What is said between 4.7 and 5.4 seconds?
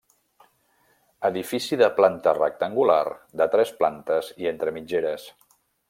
mitgeres.